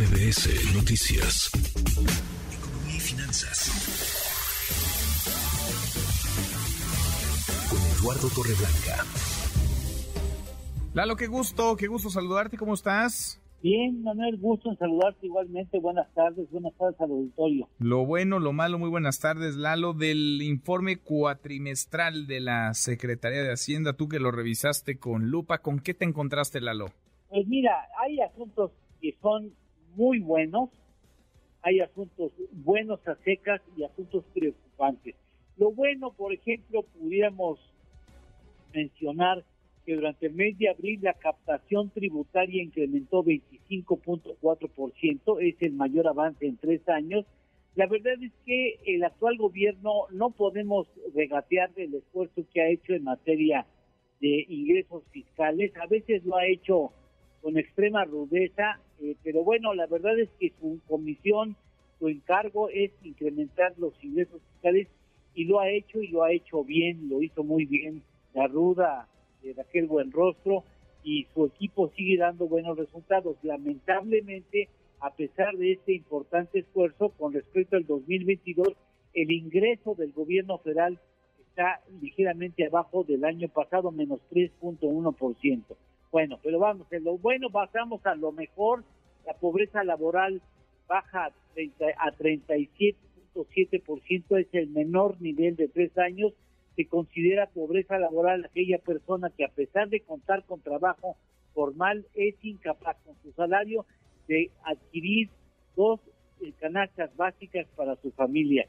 [0.00, 1.50] MBS Noticias.
[2.56, 3.68] Economía y finanzas.
[7.68, 9.04] Con Eduardo Torreblanca.
[10.94, 13.42] Lalo, qué gusto, qué gusto saludarte, ¿cómo estás?
[13.62, 15.78] Bien, Manuel, gusto en saludarte igualmente.
[15.78, 17.68] Buenas tardes, buenas tardes al auditorio.
[17.78, 23.52] Lo bueno, lo malo, muy buenas tardes, Lalo, del informe cuatrimestral de la Secretaría de
[23.52, 26.86] Hacienda, tú que lo revisaste con lupa, ¿con qué te encontraste, Lalo?
[27.28, 27.72] Pues mira,
[28.02, 28.70] hay asuntos
[29.02, 29.59] que son
[29.96, 30.70] muy buenos,
[31.62, 35.14] hay asuntos buenos a secas y asuntos preocupantes.
[35.56, 37.58] Lo bueno, por ejemplo, pudiéramos
[38.72, 39.44] mencionar
[39.84, 46.46] que durante el mes de abril la captación tributaria incrementó 25.4%, es el mayor avance
[46.46, 47.26] en tres años.
[47.74, 52.94] La verdad es que el actual gobierno no podemos regatear del esfuerzo que ha hecho
[52.94, 53.64] en materia
[54.20, 55.72] de ingresos fiscales.
[55.76, 56.92] A veces lo ha hecho
[57.42, 61.56] con extrema rudeza, eh, pero bueno, la verdad es que su comisión,
[61.98, 64.88] su encargo es incrementar los ingresos fiscales
[65.34, 68.02] y lo ha hecho y lo ha hecho bien, lo hizo muy bien
[68.34, 69.08] la ruda
[69.42, 70.64] de Raquel Buenrostro
[71.02, 73.36] y su equipo sigue dando buenos resultados.
[73.42, 74.68] Lamentablemente,
[75.00, 78.68] a pesar de este importante esfuerzo, con respecto al 2022,
[79.14, 80.98] el ingreso del gobierno federal
[81.48, 85.64] está ligeramente abajo del año pasado, menos 3.1%.
[86.10, 88.82] Bueno, pero vamos, en lo bueno pasamos a lo mejor,
[89.26, 90.42] la pobreza laboral
[90.88, 96.32] baja a, 30, a 37.7%, es el menor nivel de tres años,
[96.74, 101.16] se considera pobreza laboral aquella persona que a pesar de contar con trabajo
[101.54, 103.86] formal es incapaz con su salario
[104.26, 105.28] de adquirir
[105.76, 106.00] dos
[106.40, 108.66] eh, canastas básicas para su familia.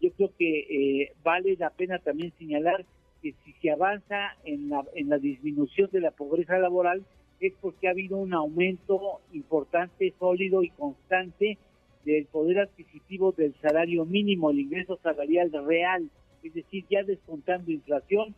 [0.00, 2.84] Yo creo que eh, vale la pena también señalar
[3.24, 7.02] que si se avanza en la, en la disminución de la pobreza laboral
[7.40, 11.56] es porque ha habido un aumento importante, sólido y constante
[12.04, 16.10] del poder adquisitivo del salario mínimo, el ingreso salarial real
[16.44, 18.34] es decir, ya descontando inflación,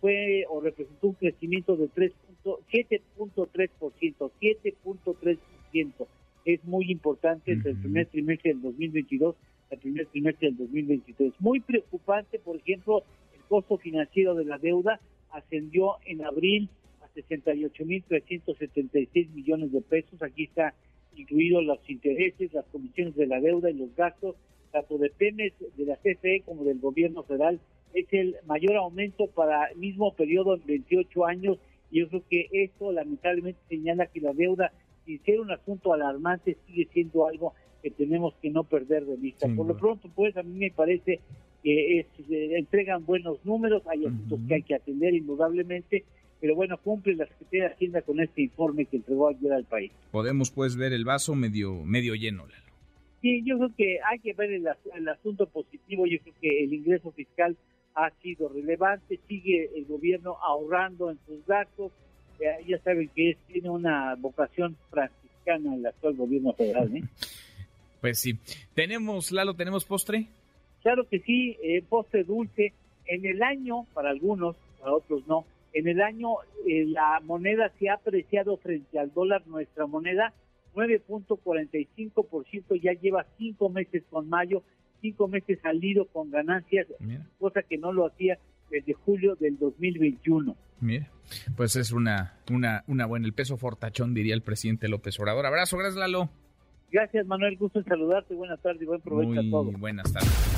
[0.00, 6.06] fue o representó un crecimiento de 7.3%, 7.3%.
[6.44, 9.34] Es muy importante entre el primer trimestre del 2022
[9.70, 11.32] y el primer trimestre del 2023.
[11.40, 13.02] Muy preocupante, por ejemplo,
[13.48, 15.00] costo financiero de la deuda
[15.30, 16.68] ascendió en abril
[17.02, 20.22] a 68.376 millones de pesos.
[20.22, 20.74] Aquí está
[21.16, 24.36] incluidos los intereses, las comisiones de la deuda y los gastos
[24.70, 27.58] tanto de Pemex, de la CFE como del gobierno federal,
[27.94, 31.58] es el mayor aumento para el mismo periodo en 28 años
[31.90, 34.72] y yo creo que esto lamentablemente señala que la deuda,
[35.06, 39.48] sin ser un asunto alarmante, sigue siendo algo que tenemos que no perder de vista.
[39.56, 41.20] Por lo pronto, pues a mí me parece
[41.62, 42.06] que
[42.56, 46.04] entregan buenos números, hay asuntos que hay que atender indudablemente,
[46.40, 49.90] pero bueno, cumple la Secretaría de Hacienda con este informe que entregó ayer al país.
[50.10, 52.46] Podemos pues ver el vaso medio, medio lleno,
[53.20, 56.06] Sí, yo creo que hay que ver el, asunto positivo.
[56.06, 57.56] Yo creo que el ingreso fiscal
[57.96, 59.18] ha sido relevante.
[59.26, 61.90] Sigue el gobierno ahorrando en sus gastos.
[62.38, 66.96] ya saben que tiene una vocación franciscana el actual gobierno federal.
[66.96, 67.02] ¿eh?
[68.00, 68.38] Pues sí.
[68.74, 70.28] ¿Tenemos, Lalo, tenemos postre?
[70.82, 72.72] Claro que sí, eh, postre dulce.
[73.06, 76.34] En el año, para algunos, para otros no, en el año
[76.66, 80.32] eh, la moneda se ha apreciado frente al dólar, nuestra moneda,
[80.74, 84.62] 9.45%, ya lleva cinco meses con mayo,
[85.00, 86.86] cinco meses salido con ganancias,
[87.38, 88.38] cosa que no lo hacía
[88.70, 90.56] desde julio del 2021.
[90.80, 91.10] Mira,
[91.56, 95.46] pues es una, una, una buena, el peso fortachón, diría el presidente López Obrador.
[95.46, 96.30] Abrazo, gracias Lalo.
[96.90, 99.78] Gracias Manuel, gusto en saludarte, buenas tardes y buen provecho a todos.
[99.78, 100.57] Buenas tardes.